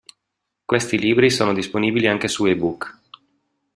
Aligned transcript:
Questi 0.65 0.97
libri 0.97 1.29
sono 1.29 1.53
disponibili 1.53 2.07
anche 2.07 2.27
su 2.27 2.47
eBook. 2.47 2.97